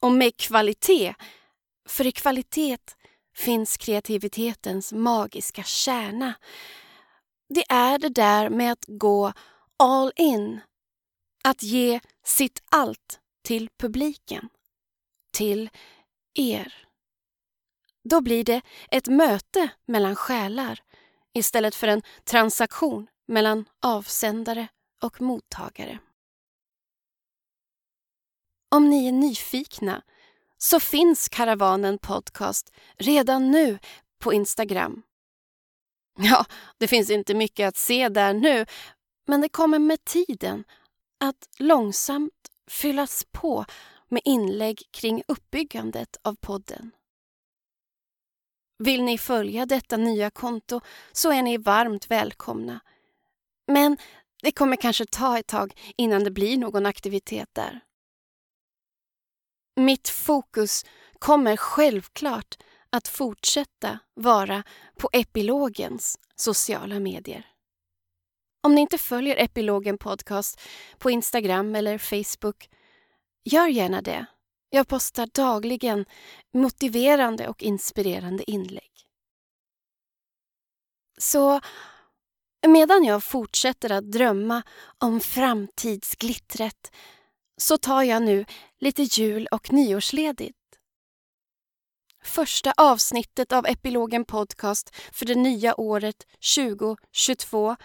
Och 0.00 0.12
med 0.12 0.36
kvalitet, 0.36 1.14
för 1.90 2.06
i 2.06 2.12
kvalitet 2.12 2.78
finns 3.36 3.76
kreativitetens 3.76 4.92
magiska 4.92 5.62
kärna. 5.62 6.34
Det 7.48 7.64
är 7.68 7.98
det 7.98 8.08
där 8.08 8.50
med 8.50 8.72
att 8.72 8.84
gå 8.86 9.32
all 9.76 10.12
in, 10.16 10.60
att 11.44 11.62
ge 11.62 12.00
sitt 12.24 12.62
allt 12.70 13.20
till 13.44 13.68
publiken, 13.78 14.48
till 15.32 15.70
er. 16.34 16.74
Då 18.04 18.20
blir 18.20 18.44
det 18.44 18.60
ett 18.90 19.06
möte 19.06 19.70
mellan 19.86 20.16
själar 20.16 20.82
istället 21.34 21.74
för 21.74 21.88
en 21.88 22.02
transaktion 22.24 23.06
mellan 23.28 23.68
avsändare 23.82 24.68
och 25.02 25.20
mottagare. 25.20 25.98
Om 28.68 28.90
ni 28.90 29.08
är 29.08 29.12
nyfikna 29.12 30.02
så 30.62 30.80
finns 30.80 31.28
Karavanen 31.28 31.98
Podcast 31.98 32.72
redan 32.96 33.50
nu 33.50 33.78
på 34.18 34.32
Instagram. 34.32 35.02
Ja, 36.18 36.44
det 36.78 36.88
finns 36.88 37.10
inte 37.10 37.34
mycket 37.34 37.68
att 37.68 37.76
se 37.76 38.08
där 38.08 38.34
nu, 38.34 38.66
men 39.26 39.40
det 39.40 39.48
kommer 39.48 39.78
med 39.78 40.04
tiden 40.04 40.64
att 41.24 41.48
långsamt 41.58 42.32
fyllas 42.70 43.26
på 43.32 43.64
med 44.08 44.22
inlägg 44.24 44.82
kring 44.90 45.22
uppbyggandet 45.28 46.16
av 46.22 46.34
podden. 46.34 46.90
Vill 48.78 49.02
ni 49.02 49.18
följa 49.18 49.66
detta 49.66 49.96
nya 49.96 50.30
konto 50.30 50.80
så 51.12 51.32
är 51.32 51.42
ni 51.42 51.56
varmt 51.56 52.10
välkomna. 52.10 52.80
Men 53.66 53.96
det 54.42 54.52
kommer 54.52 54.76
kanske 54.76 55.06
ta 55.06 55.38
ett 55.38 55.46
tag 55.46 55.92
innan 55.96 56.24
det 56.24 56.30
blir 56.30 56.58
någon 56.58 56.86
aktivitet 56.86 57.48
där. 57.52 57.80
Mitt 59.76 60.08
fokus 60.08 60.84
kommer 61.18 61.56
självklart 61.56 62.56
att 62.90 63.08
fortsätta 63.08 63.98
vara 64.14 64.62
på 64.98 65.10
epilogens 65.12 66.18
sociala 66.36 67.00
medier. 67.00 67.46
Om 68.62 68.74
ni 68.74 68.80
inte 68.80 68.98
följer 68.98 69.36
Epilogen 69.36 69.98
Podcast 69.98 70.60
på 70.98 71.10
Instagram 71.10 71.74
eller 71.74 71.98
Facebook, 71.98 72.68
gör 73.44 73.66
gärna 73.66 74.02
det. 74.02 74.26
Jag 74.70 74.88
postar 74.88 75.28
dagligen 75.34 76.04
motiverande 76.54 77.48
och 77.48 77.62
inspirerande 77.62 78.50
inlägg. 78.50 78.90
Så 81.18 81.60
medan 82.66 83.04
jag 83.04 83.24
fortsätter 83.24 83.92
att 83.92 84.12
drömma 84.12 84.62
om 84.98 85.20
framtidsglittret 85.20 86.92
så 87.56 87.76
tar 87.78 88.02
jag 88.02 88.22
nu 88.22 88.44
lite 88.80 89.02
jul 89.02 89.46
och 89.50 89.72
nyårsledigt. 89.72 90.56
Första 92.24 92.72
avsnittet 92.76 93.52
av 93.52 93.66
Epilogen 93.66 94.24
Podcast 94.24 94.96
för 95.12 95.26
det 95.26 95.34
nya 95.34 95.80
året 95.80 96.26
2022 96.56 97.76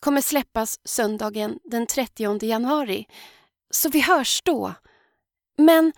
kommer 0.00 0.20
släppas 0.20 0.80
söndagen 0.84 1.58
den 1.64 1.86
30 1.86 2.44
januari. 2.44 3.06
Så 3.70 3.88
vi 3.88 4.00
hörs 4.00 4.42
då. 4.44 4.74
Men 5.58 5.92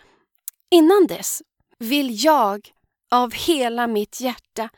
innan 0.70 1.06
dess 1.06 1.42
vill 1.78 2.24
jag 2.24 2.72
av 3.10 3.32
hela 3.32 3.86
mitt 3.86 4.20
hjärta 4.20 4.68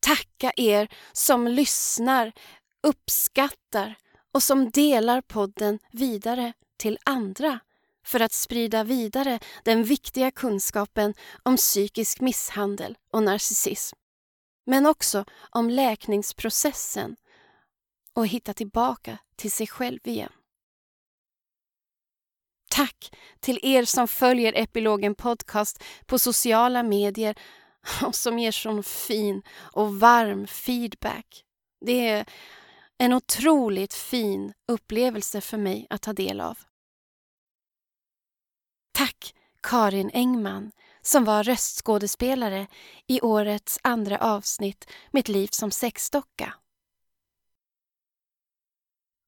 tacka 0.00 0.52
er 0.56 0.88
som 1.12 1.48
lyssnar, 1.48 2.32
uppskattar 2.82 3.94
och 4.32 4.42
som 4.42 4.70
delar 4.70 5.20
podden 5.20 5.78
vidare 5.92 6.52
till 6.78 6.98
andra 7.04 7.60
för 8.04 8.20
att 8.20 8.32
sprida 8.32 8.84
vidare 8.84 9.38
den 9.62 9.84
viktiga 9.84 10.30
kunskapen 10.30 11.14
om 11.42 11.56
psykisk 11.56 12.20
misshandel 12.20 12.98
och 13.12 13.22
narcissism. 13.22 13.96
Men 14.66 14.86
också 14.86 15.24
om 15.50 15.70
läkningsprocessen 15.70 17.16
och 18.14 18.26
hitta 18.26 18.54
tillbaka 18.54 19.18
till 19.36 19.52
sig 19.52 19.66
själv 19.66 20.00
igen. 20.04 20.32
Tack 22.70 23.10
till 23.40 23.58
er 23.62 23.84
som 23.84 24.08
följer 24.08 24.52
Epilogen 24.56 25.14
Podcast 25.14 25.84
på 26.06 26.18
sociala 26.18 26.82
medier 26.82 27.38
och 28.06 28.14
som 28.14 28.38
ger 28.38 28.52
sån 28.52 28.82
fin 28.82 29.42
och 29.56 30.00
varm 30.00 30.46
feedback. 30.46 31.44
Det 31.80 32.08
är 32.08 32.26
en 32.98 33.12
otroligt 33.12 33.94
fin 33.94 34.52
upplevelse 34.68 35.40
för 35.40 35.58
mig 35.58 35.86
att 35.90 36.02
ta 36.02 36.12
del 36.12 36.40
av. 36.40 36.58
Tack 38.94 39.34
Karin 39.62 40.10
Engman 40.14 40.72
som 41.02 41.24
var 41.24 41.42
röstskådespelare 41.42 42.66
i 43.06 43.20
årets 43.20 43.78
andra 43.82 44.18
avsnitt 44.18 44.90
Mitt 45.10 45.28
liv 45.28 45.48
som 45.52 45.70
sexdocka. 45.70 46.54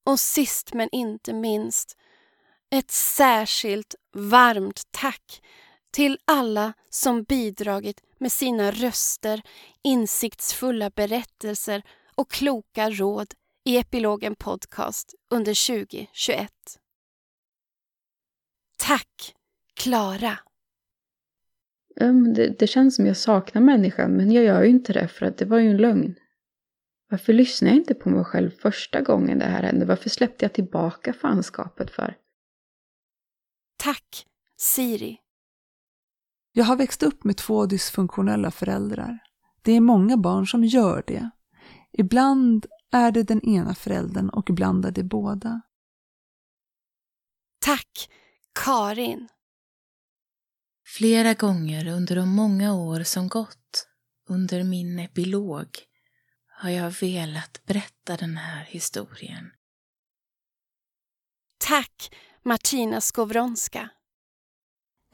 Och 0.05 0.21
sist 0.21 0.75
men 0.75 0.89
inte 0.93 1.33
minst 1.33 1.97
Ett 2.71 2.91
särskilt 2.91 3.95
varmt 4.13 4.83
tack 4.91 5.43
till 5.91 6.19
alla 6.25 6.73
som 6.91 7.23
bidragit 7.23 8.01
med 8.19 8.33
sina 8.33 8.71
röster, 8.71 9.43
insiktsfulla 9.83 10.91
berättelser 10.91 11.83
och 12.15 12.31
kloka 12.31 12.91
råd 12.91 13.35
i 13.65 13.77
Epilogen 13.77 14.37
Podcast 14.37 15.15
under 15.31 15.67
2021. 15.87 16.53
Tack, 18.79 19.36
Klara! 19.77 20.39
Um, 22.01 22.35
det, 22.35 22.59
det 22.59 22.67
känns 22.67 22.97
som 22.97 23.07
jag 23.07 23.17
saknar 23.17 23.63
människan, 23.63 24.13
men 24.13 24.33
jag 24.33 24.45
gör 24.45 24.63
ju 24.63 24.71
inte 24.71 24.93
det 24.93 25.09
för 25.09 25.27
att 25.27 25.39
det 25.39 25.45
var 25.45 25.59
ju 25.59 25.71
en 25.71 25.77
lögn. 25.77 26.15
Varför 27.11 27.33
lyssnade 27.33 27.75
jag 27.75 27.81
inte 27.81 27.95
på 27.95 28.11
mig 28.11 28.25
själv 28.25 28.51
första 28.51 29.01
gången 29.01 29.39
det 29.39 29.45
här 29.45 29.63
hände? 29.63 29.87
Varför 29.87 30.11
släppte 30.11 30.45
jag 30.45 30.53
tillbaka 30.53 31.13
fanskapet 31.13 31.91
för? 31.91 32.17
Tack, 33.77 34.27
Siri. 34.57 35.19
Jag 36.53 36.65
har 36.65 36.77
växt 36.77 37.03
upp 37.03 37.25
med 37.25 37.37
två 37.37 37.67
dysfunktionella 37.67 38.51
föräldrar. 38.51 39.19
Det 39.63 39.73
är 39.73 39.81
många 39.81 40.17
barn 40.17 40.47
som 40.47 40.65
gör 40.65 41.05
det. 41.07 41.31
Ibland 41.93 42.67
är 42.93 43.13
det 43.13 43.23
den 43.23 43.41
ena 43.49 43.75
föräldern 43.75 44.29
och 44.29 44.51
ibland 44.51 44.85
är 44.85 44.91
det 44.91 45.05
båda. 45.05 45.61
Tack, 47.59 48.11
Karin. 48.65 49.29
Flera 50.89 51.35
gånger 51.35 51.89
under 51.89 52.17
de 52.17 52.29
många 52.29 52.75
år 52.75 53.03
som 53.03 53.29
gått, 53.29 53.87
under 54.29 54.65
min 54.65 54.99
epilog, 54.99 55.67
har 56.61 56.71
jag 56.71 56.91
velat 56.91 57.61
berätta 57.67 58.17
den 58.17 58.37
här 58.37 58.65
historien. 58.65 59.51
Tack, 61.59 62.15
Martina 62.43 63.01
Skowronska. 63.01 63.91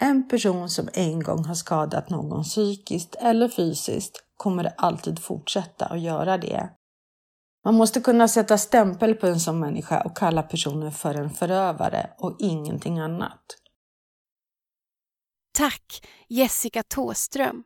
En 0.00 0.28
person 0.28 0.70
som 0.70 0.88
en 0.92 1.22
gång 1.22 1.44
har 1.44 1.54
skadat 1.54 2.11
någon 2.11 2.44
psykiskt 2.44 3.14
eller 3.14 3.48
fysiskt 3.48 4.24
kommer 4.37 4.72
alltid 4.76 5.18
fortsätta 5.18 5.87
att 5.87 6.00
göra 6.00 6.38
det. 6.38 6.70
Man 7.64 7.74
måste 7.74 8.00
kunna 8.00 8.28
sätta 8.28 8.58
stämpel 8.58 9.14
på 9.14 9.26
en 9.26 9.40
sån 9.40 9.61
människa 9.61 10.02
och 10.02 10.16
kalla 10.16 10.42
personen 10.42 10.92
för 10.92 11.14
en 11.14 11.30
förövare 11.30 12.11
och 12.18 12.37
ingenting 12.38 12.98
annat. 12.98 13.62
Tack, 15.55 16.07
Jessica 16.29 16.83
Tåström. 16.83 17.65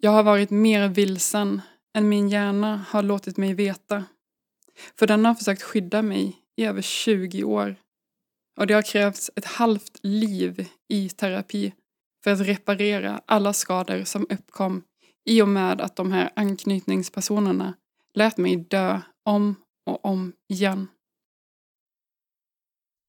Jag 0.00 0.10
har 0.10 0.22
varit 0.22 0.50
mer 0.50 0.88
vilsen 0.88 1.62
än 1.96 2.08
min 2.08 2.28
hjärna 2.28 2.84
har 2.88 3.02
låtit 3.02 3.36
mig 3.36 3.54
veta. 3.54 4.04
För 4.98 5.06
den 5.06 5.24
har 5.24 5.34
försökt 5.34 5.62
skydda 5.62 6.02
mig 6.02 6.42
i 6.56 6.64
över 6.64 6.82
20 6.82 7.44
år. 7.44 7.76
Och 8.58 8.66
det 8.66 8.74
har 8.74 8.82
krävts 8.82 9.30
ett 9.36 9.44
halvt 9.44 9.98
liv 10.02 10.68
i 10.88 11.08
terapi 11.08 11.72
för 12.24 12.30
att 12.30 12.40
reparera 12.40 13.22
alla 13.26 13.52
skador 13.52 14.04
som 14.04 14.26
uppkom 14.30 14.82
i 15.24 15.42
och 15.42 15.48
med 15.48 15.80
att 15.80 15.96
de 15.96 16.12
här 16.12 16.30
anknytningspersonerna 16.36 17.74
lät 18.14 18.36
mig 18.36 18.56
dö 18.56 19.00
om 19.24 19.54
och 19.86 20.04
om 20.04 20.32
igen. 20.48 20.88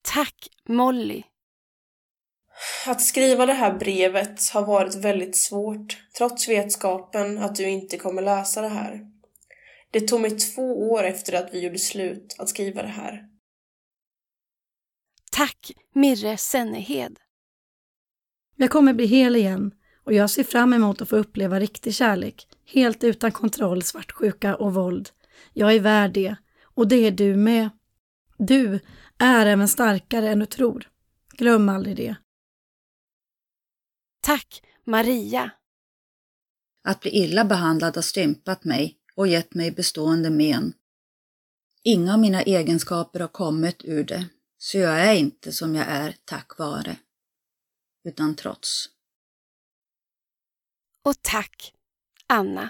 Tack, 0.01 0.49
Molly. 0.67 1.23
Att 2.87 3.01
skriva 3.01 3.45
det 3.45 3.53
här 3.53 3.77
brevet 3.77 4.49
har 4.53 4.65
varit 4.65 4.95
väldigt 4.95 5.37
svårt, 5.37 5.97
trots 6.17 6.49
vetskapen 6.49 7.37
att 7.37 7.55
du 7.55 7.69
inte 7.69 7.97
kommer 7.97 8.21
läsa 8.21 8.61
det 8.61 8.69
här. 8.69 8.99
Det 9.91 9.99
tog 9.99 10.21
mig 10.21 10.37
två 10.37 10.91
år 10.91 11.03
efter 11.03 11.33
att 11.33 11.53
vi 11.53 11.59
gjorde 11.59 11.79
slut 11.79 12.35
att 12.39 12.49
skriva 12.49 12.81
det 12.81 12.87
här. 12.87 13.23
Tack, 15.31 15.71
Mirre 15.93 16.37
Sennehed. 16.37 17.19
Jag 18.55 18.69
kommer 18.69 18.93
bli 18.93 19.05
hel 19.05 19.35
igen 19.35 19.71
och 20.03 20.13
jag 20.13 20.29
ser 20.29 20.43
fram 20.43 20.73
emot 20.73 21.01
att 21.01 21.09
få 21.09 21.15
uppleva 21.15 21.59
riktig 21.59 21.93
kärlek, 21.93 22.47
helt 22.65 23.03
utan 23.03 23.31
kontroll, 23.31 23.83
svartsjuka 23.83 24.55
och 24.55 24.73
våld. 24.73 25.09
Jag 25.53 25.75
är 25.75 25.79
värd 25.79 26.11
det, 26.11 26.35
och 26.63 26.87
det 26.87 26.95
är 26.95 27.11
du 27.11 27.35
med. 27.35 27.69
Du 28.37 28.79
är 29.17 29.45
även 29.45 29.67
starkare 29.67 30.29
än 30.29 30.39
du 30.39 30.45
tror. 30.45 30.87
Glöm 31.37 31.69
aldrig 31.69 31.95
det. 31.95 32.15
Tack, 34.27 34.63
Maria. 34.83 35.51
Att 36.83 36.99
bli 37.01 37.11
illa 37.11 37.45
behandlad 37.45 37.95
har 37.95 38.01
stympat 38.01 38.63
mig 38.63 38.97
och 39.15 39.27
gett 39.27 39.53
mig 39.53 39.71
bestående 39.71 40.29
men. 40.29 40.73
Inga 41.83 42.13
av 42.13 42.19
mina 42.19 42.41
egenskaper 42.41 43.19
har 43.19 43.27
kommit 43.27 43.85
ur 43.85 44.03
det, 44.03 44.25
så 44.57 44.77
jag 44.77 45.01
är 45.01 45.13
inte 45.13 45.53
som 45.53 45.75
jag 45.75 45.85
är 45.87 46.15
tack 46.25 46.57
vare, 46.57 46.97
utan 48.03 48.35
trots. 48.35 48.89
Och 51.03 51.21
tack, 51.21 51.73
Anna. 52.27 52.69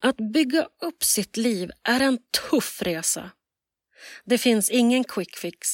Att 0.00 0.16
bygga 0.16 0.68
upp 0.80 1.04
sitt 1.04 1.36
liv 1.36 1.70
är 1.82 2.00
en 2.00 2.18
tuff 2.50 2.82
resa. 2.82 3.30
Det 4.24 4.38
finns 4.38 4.70
ingen 4.70 5.04
quick 5.04 5.36
fix. 5.36 5.68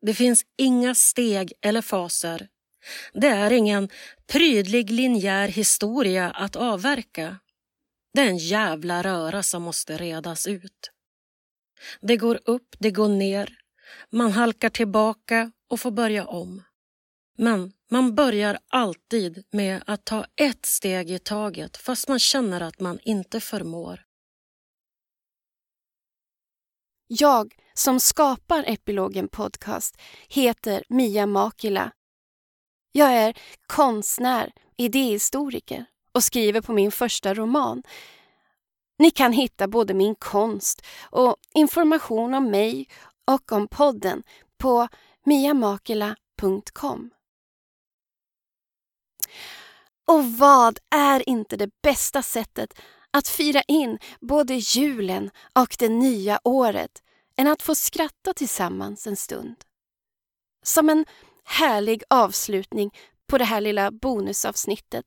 Det 0.00 0.14
finns 0.14 0.44
inga 0.56 0.94
steg 0.94 1.52
eller 1.60 1.82
faser. 1.82 2.48
Det 3.12 3.26
är 3.26 3.50
ingen 3.50 3.88
prydlig 4.26 4.90
linjär 4.90 5.48
historia 5.48 6.30
att 6.30 6.56
avverka. 6.56 7.38
Det 8.14 8.20
är 8.20 8.26
en 8.26 8.38
jävla 8.38 9.02
röra 9.02 9.42
som 9.42 9.62
måste 9.62 9.96
redas 9.96 10.46
ut. 10.46 10.90
Det 12.00 12.16
går 12.16 12.40
upp, 12.44 12.76
det 12.78 12.90
går 12.90 13.08
ner. 13.08 13.58
Man 14.10 14.32
halkar 14.32 14.68
tillbaka 14.68 15.52
och 15.68 15.80
får 15.80 15.90
börja 15.90 16.26
om. 16.26 16.62
Men 17.38 17.72
man 17.90 18.14
börjar 18.14 18.58
alltid 18.68 19.44
med 19.50 19.82
att 19.86 20.04
ta 20.04 20.26
ett 20.36 20.66
steg 20.66 21.10
i 21.10 21.18
taget 21.18 21.76
fast 21.76 22.08
man 22.08 22.18
känner 22.18 22.60
att 22.60 22.80
man 22.80 22.98
inte 23.02 23.40
förmår. 23.40 24.04
Jag 27.06 27.54
som 27.74 28.00
skapar 28.00 28.64
Epilogen 28.66 29.28
Podcast 29.28 30.00
heter 30.28 30.84
Mia 30.88 31.26
Makila. 31.26 31.92
Jag 32.92 33.12
är 33.12 33.38
konstnär, 33.66 34.52
idéhistoriker 34.76 35.84
och 36.12 36.24
skriver 36.24 36.60
på 36.60 36.72
min 36.72 36.92
första 36.92 37.34
roman. 37.34 37.82
Ni 38.98 39.10
kan 39.10 39.32
hitta 39.32 39.68
både 39.68 39.94
min 39.94 40.14
konst 40.14 40.82
och 41.10 41.36
information 41.54 42.34
om 42.34 42.50
mig 42.50 42.88
och 43.24 43.52
om 43.52 43.68
podden 43.68 44.22
på 44.58 44.88
miamakela.com. 45.24 47.10
Och 50.06 50.24
vad 50.24 50.78
är 50.90 51.28
inte 51.28 51.56
det 51.56 51.70
bästa 51.82 52.22
sättet 52.22 52.78
att 53.10 53.28
fira 53.28 53.62
in 53.62 53.98
både 54.20 54.54
julen 54.54 55.30
och 55.52 55.76
det 55.78 55.88
nya 55.88 56.40
året 56.44 57.02
än 57.36 57.46
att 57.46 57.62
få 57.62 57.74
skratta 57.74 58.34
tillsammans 58.34 59.06
en 59.06 59.16
stund? 59.16 59.56
Som 60.62 60.88
en 60.88 61.04
härlig 61.44 62.02
avslutning 62.10 62.90
på 63.26 63.38
det 63.38 63.44
här 63.44 63.60
lilla 63.60 63.90
bonusavsnittet 63.90 65.04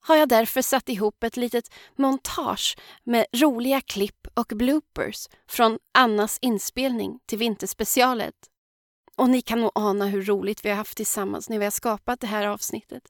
har 0.00 0.16
jag 0.16 0.28
därför 0.28 0.62
satt 0.62 0.88
ihop 0.88 1.22
ett 1.22 1.36
litet 1.36 1.74
montage 1.96 2.76
med 3.04 3.26
roliga 3.32 3.80
klipp 3.80 4.26
och 4.34 4.46
bloopers 4.46 5.28
från 5.48 5.78
Annas 5.94 6.38
inspelning 6.40 7.18
till 7.26 7.38
vinterspecialet. 7.38 8.34
Och 9.16 9.30
ni 9.30 9.42
kan 9.42 9.60
nog 9.60 9.70
ana 9.74 10.06
hur 10.06 10.22
roligt 10.22 10.64
vi 10.64 10.68
har 10.68 10.76
haft 10.76 10.96
tillsammans 10.96 11.48
när 11.48 11.58
vi 11.58 11.64
har 11.64 11.70
skapat 11.70 12.20
det 12.20 12.26
här 12.26 12.46
avsnittet. 12.46 13.02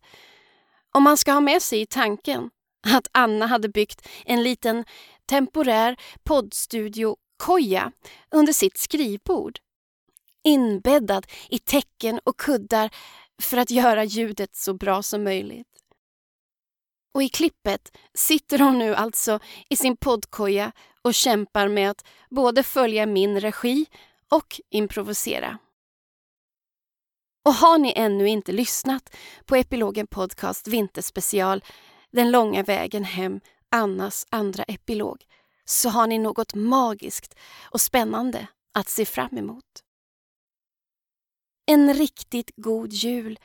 Om 0.95 1.03
man 1.03 1.17
ska 1.17 1.33
ha 1.33 1.41
med 1.41 1.63
sig 1.63 1.81
i 1.81 1.87
tanken 1.87 2.51
att 2.87 3.09
Anna 3.13 3.47
hade 3.47 3.69
byggt 3.69 4.09
en 4.25 4.43
liten 4.43 4.85
temporär 5.27 5.97
poddstudio-koja 6.25 7.93
under 8.31 8.53
sitt 8.53 8.79
skrivbord. 8.79 9.59
Inbäddad 10.49 11.27
i 11.49 11.59
täcken 11.59 12.21
och 12.25 12.37
kuddar 12.37 12.91
för 13.43 13.57
att 13.57 13.71
göra 13.71 14.05
ljudet 14.05 14.57
så 14.57 14.75
bra 14.75 15.03
som 15.03 15.25
möjligt. 15.25 15.67
Och 17.15 17.23
i 17.23 17.29
klippet 17.29 17.97
sitter 18.15 18.59
hon 18.59 18.79
nu 18.79 18.95
alltså 18.95 19.39
i 19.71 19.77
sin 19.77 19.97
poddkoja 19.97 20.73
och 21.03 21.15
kämpar 21.15 21.69
med 21.69 21.91
att 21.91 22.05
både 22.31 22.63
följa 22.63 23.07
min 23.07 23.41
regi 23.41 23.87
och 24.31 24.61
improvisera. 24.71 25.59
Och 27.45 27.55
har 27.55 27.79
ni 27.79 27.93
ännu 27.97 28.29
inte 28.29 28.53
lyssnat 28.53 29.17
på 29.45 29.57
Epilogen 29.57 30.07
Podcast 30.07 30.69
Vinterspecial 30.69 31.65
Den 32.11 32.31
långa 32.31 32.63
vägen 32.63 33.05
hem, 33.05 33.41
Annas 33.71 34.27
andra 34.31 34.63
epilog, 34.63 35.25
så 35.65 35.89
har 35.89 36.07
ni 36.07 36.19
något 36.19 36.55
magiskt 36.55 37.35
och 37.71 37.81
spännande 37.81 38.47
att 38.75 38.89
se 38.89 39.05
fram 39.05 39.39
emot. 39.39 39.65
En 41.71 41.95
riktigt 41.95 42.51
god 42.57 42.93
jul 42.93 43.39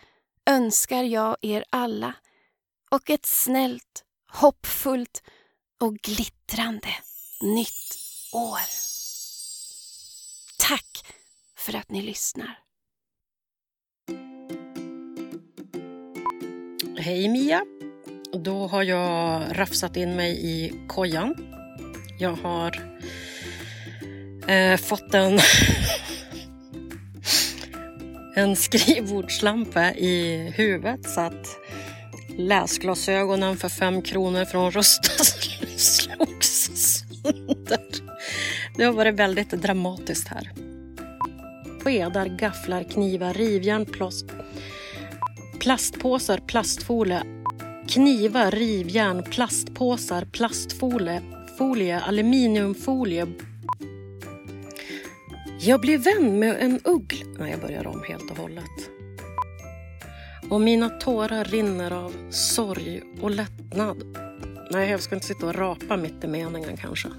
önskar 0.49 1.03
jag 1.03 1.37
er 1.41 1.63
alla 1.69 2.13
och 2.91 3.09
ett 3.09 3.25
snällt, 3.25 4.03
hoppfullt 4.31 5.23
och 5.81 5.95
glittrande 5.95 6.87
nytt 7.41 7.97
år. 8.33 8.59
Tack 10.59 11.05
för 11.57 11.75
att 11.75 11.89
ni 11.89 12.01
lyssnar. 12.01 12.59
Hej 16.97 17.29
Mia! 17.29 17.65
Då 18.33 18.67
har 18.67 18.83
jag 18.83 19.43
rafsat 19.59 19.97
in 19.97 20.15
mig 20.15 20.45
i 20.45 20.73
kojan. 20.87 21.35
Jag 22.19 22.33
har 22.33 22.99
eh, 24.47 24.77
fått 24.77 25.13
en, 25.13 25.39
en 28.33 28.55
skrivbordslampa 28.55 29.93
i 29.93 30.37
huvudet 30.55 31.09
så 31.09 31.21
att 31.21 31.57
läsglasögonen 32.37 33.57
för 33.57 33.69
fem 33.69 34.01
kronor 34.01 34.45
från 34.45 34.71
Rusta 34.71 35.23
slogs 35.77 36.71
sönder. 36.75 37.79
Det 38.77 38.83
har 38.83 38.93
varit 38.93 39.15
väldigt 39.15 39.49
dramatiskt 39.49 40.27
här. 40.27 40.51
Skedar, 41.83 42.25
gafflar, 42.25 42.83
knivar, 42.83 43.33
rivjärn, 43.33 43.85
plås, 43.85 44.25
plastpåsar, 45.59 46.37
plastfolie, 46.37 47.23
knivar, 47.89 48.51
rivjärn, 48.51 49.23
plastpåsar, 49.23 50.25
plastfolie, 50.25 51.21
folie, 51.57 51.99
aluminiumfolie. 51.99 53.27
Jag 55.65 55.81
blev 55.81 56.03
vän 56.03 56.39
med 56.39 56.57
en 56.59 56.79
uggla. 56.83 57.25
Nej, 57.39 57.51
jag 57.51 57.59
börjar 57.59 57.87
om 57.87 58.03
helt 58.07 58.31
och 58.31 58.37
hållet. 58.37 58.89
Och 60.49 60.61
mina 60.61 60.89
tårar 60.89 61.45
rinner 61.45 61.91
av 61.91 62.13
sorg 62.29 63.01
och 63.21 63.31
lättnad. 63.31 64.17
Nej, 64.71 64.89
jag 64.89 65.01
ska 65.01 65.15
inte 65.15 65.27
sitta 65.27 65.45
och 65.45 65.55
rapa 65.55 65.97
mitt 65.97 66.23
i 66.23 66.27
meningen 66.27 66.77
kanske. 66.77 67.09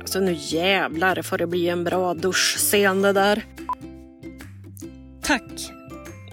Alltså 0.00 0.20
nu 0.20 0.36
jävlar 0.38 1.22
får 1.22 1.38
det 1.38 1.46
bli 1.46 1.68
en 1.68 1.84
bra 1.84 2.14
duschscen 2.14 3.02
det 3.02 3.12
där. 3.12 3.44
Tack. 5.22 5.72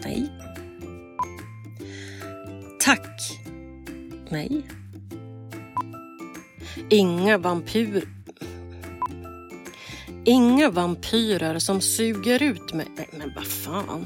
Nej. 0.03 0.42
Nej. 4.33 4.61
Inga 6.89 7.37
vampyr... 7.37 8.03
Inga 10.25 10.69
vampyrer 10.69 11.59
som 11.59 11.81
suger 11.81 12.43
ut 12.43 12.73
mig. 12.73 12.87
Nej, 12.97 13.09
men 13.11 13.31
vad 13.35 13.47
fan. 13.47 14.05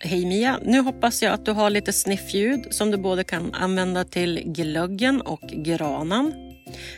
Hej 0.00 0.26
Mia, 0.26 0.58
nu 0.64 0.80
hoppas 0.80 1.22
jag 1.22 1.32
att 1.32 1.44
du 1.44 1.52
har 1.52 1.70
lite 1.70 1.92
sniffljud 1.92 2.66
som 2.70 2.90
du 2.90 2.96
både 2.96 3.24
kan 3.24 3.54
använda 3.54 4.04
till 4.04 4.42
glöggen 4.46 5.20
och 5.20 5.40
granen. 5.40 6.32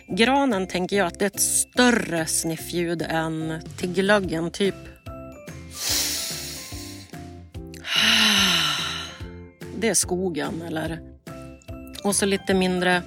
Granen 0.09 0.67
tänker 0.67 0.97
jag 0.97 1.07
att 1.07 1.19
det 1.19 1.25
är 1.25 1.31
ett 1.31 1.41
större 1.41 2.27
sniffljud 2.27 3.03
än 3.03 3.61
till 3.79 3.93
glöggen, 3.93 4.51
typ 4.51 4.75
Det 9.81 9.89
är 9.89 9.95
skogen 9.95 10.63
eller 10.63 11.01
och 12.05 12.17
så 12.17 12.27
lite 12.27 12.55
mindre 12.55 13.03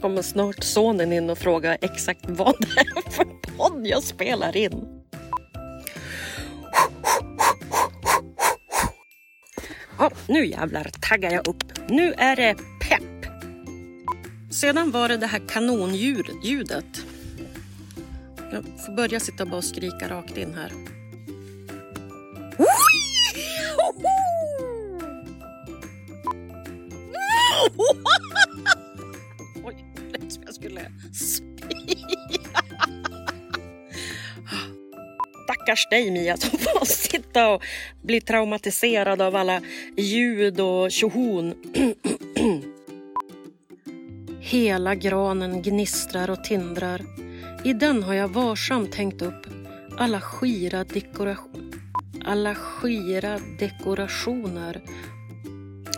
kommer 0.00 0.22
snart 0.22 0.64
sonen 0.64 1.12
in 1.12 1.30
och 1.30 1.38
frågar 1.38 1.78
exakt 1.80 2.20
vad 2.28 2.54
det 2.60 2.80
är 2.80 3.10
för 3.10 3.24
podd 3.56 3.86
jag 3.86 4.02
spelar 4.02 4.56
in. 4.56 5.02
Ja, 9.98 10.10
nu 10.28 10.46
jävlar 10.46 10.90
taggar 11.00 11.30
jag 11.30 11.48
upp. 11.48 11.64
Nu 11.88 12.12
är 12.12 12.36
det 12.36 12.54
pepp. 12.88 13.26
Sedan 14.52 14.90
var 14.90 15.08
det 15.08 15.16
det 15.16 15.26
här 15.26 15.42
kanonljudet. 15.48 17.04
Jag 18.52 18.64
får 18.86 18.92
börja 18.92 19.20
sitta 19.20 19.42
och 19.42 19.50
bara 19.50 19.62
skrika 19.62 20.08
rakt 20.08 20.36
in 20.36 20.54
här. 20.54 20.72
Oj, 29.64 29.84
lät 30.12 30.32
som 30.32 30.42
jag 30.42 30.54
skulle 30.54 30.92
spia. 31.12 31.50
Stackars 35.44 35.88
dig 35.90 36.10
Mia 36.10 36.36
som 36.36 36.58
får 36.58 36.84
sitta 36.84 37.48
och 37.48 37.62
bli 38.02 38.20
traumatiserad 38.20 39.22
av 39.22 39.36
alla 39.36 39.60
ljud 39.96 40.60
och 40.60 40.90
tjohon. 40.90 41.54
Hela 44.40 44.94
granen 44.94 45.62
gnistrar 45.62 46.30
och 46.30 46.44
tindrar. 46.44 47.00
I 47.64 47.72
den 47.72 48.02
har 48.02 48.14
jag 48.14 48.28
varsamt 48.28 48.94
hängt 48.94 49.22
upp 49.22 49.46
alla 49.98 50.20
skira 50.20 50.84
dekorationer. 50.84 51.80
Alla 52.24 52.54
skira 52.54 53.38
dekorationer. 53.58 54.82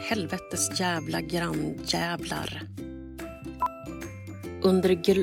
Helvetes 0.01 0.81
jävla 0.81 1.20
grannjävlar. 1.20 2.62
Under 4.62 4.94
gl... 4.94 5.22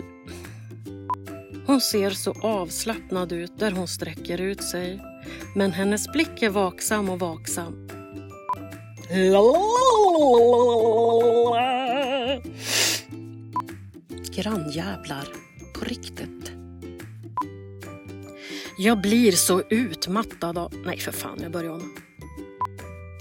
Hon 1.65 1.81
ser 1.81 2.09
så 2.09 2.31
avslappnad 2.41 3.31
ut 3.31 3.59
där 3.59 3.71
hon 3.71 3.87
sträcker 3.87 4.41
ut 4.41 4.63
sig. 4.63 4.99
Men 5.55 5.71
hennes 5.71 6.11
blick 6.11 6.41
är 6.41 6.49
vaksam 6.49 7.09
och 7.09 7.19
vaksam. 7.19 7.87
Grannjävlar. 14.35 15.48
På 15.79 15.85
riktigt. 15.85 16.51
Jag 18.77 19.01
blir 19.01 19.31
så 19.31 19.61
utmattad 19.69 20.57
av... 20.57 20.73
Nej, 20.85 20.97
för 20.97 21.11
fan, 21.11 21.39
jag 21.41 21.51
börjar 21.51 21.71
om. 21.71 21.95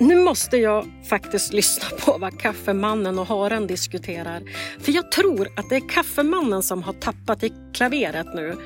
Nu 0.01 0.17
måste 0.17 0.57
jag 0.57 0.87
faktiskt 1.09 1.53
lyssna 1.53 1.89
på 2.05 2.19
vad 2.19 2.41
kaffemannen 2.41 3.19
och 3.19 3.27
haren 3.27 3.67
diskuterar. 3.67 4.43
För 4.81 4.93
jag 4.93 5.13
tror 5.13 5.49
att 5.57 5.69
det 5.71 5.77
är 5.77 5.89
kaffemannen 5.89 6.63
som 6.63 6.83
har 6.83 6.93
tappat 6.93 7.43
i 7.43 7.53
klaveret 7.75 8.27
nu. 8.35 8.57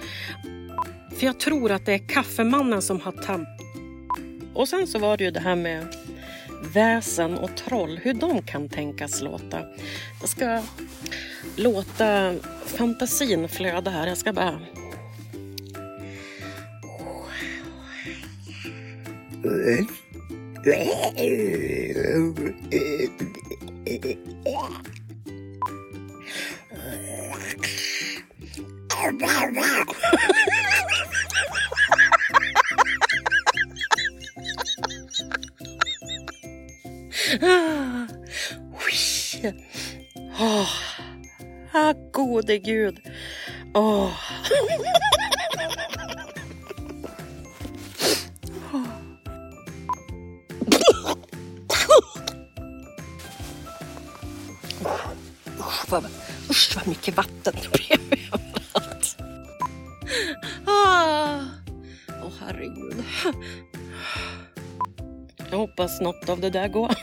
För 1.16 1.26
jag 1.26 1.40
tror 1.40 1.72
att 1.72 1.86
det 1.86 1.92
är 1.92 2.08
kaffemannen 2.08 2.82
som 2.82 3.00
har 3.00 3.12
tappat... 3.12 3.48
Och 4.54 4.68
sen 4.68 4.86
så 4.86 4.98
var 4.98 5.16
det 5.16 5.24
ju 5.24 5.30
det 5.30 5.40
här 5.40 5.56
med 5.56 5.86
väsen 6.74 7.38
och 7.38 7.56
troll, 7.56 8.00
hur 8.02 8.14
de 8.14 8.42
kan 8.42 8.68
tänkas 8.68 9.22
låta. 9.22 9.60
Jag 10.20 10.28
ska 10.28 10.62
låta 11.56 12.34
fantasin 12.66 13.48
flöda 13.48 13.90
här. 13.90 14.06
Jag 14.06 14.18
ska 14.18 14.32
bara... 14.32 14.60
gode 42.52 42.58
gud. 42.58 43.00
Oh. 43.74 44.12
Usch 55.58 55.90
vad, 55.90 56.04
usch 56.50 56.76
vad 56.76 56.88
mycket 56.88 57.16
vatten 57.16 57.54
det 57.62 57.68
blev 57.70 58.00
överallt. 58.12 59.16
Åh, 60.66 61.42
oh, 62.22 62.32
herregud. 62.40 63.04
Jag 65.50 65.58
hoppas 65.58 66.00
något 66.00 66.28
av 66.28 66.40
det 66.40 66.50
där 66.50 66.68
går. 66.68 66.94